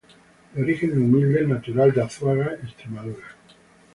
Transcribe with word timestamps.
De 0.55 0.63
orígenes 0.63 0.97
humildes, 0.97 1.47
natural 1.47 1.91
de 1.93 2.01
Azuaga, 2.03 2.55
Extremadura. 2.63 3.35